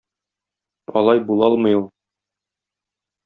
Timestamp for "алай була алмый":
1.01-1.77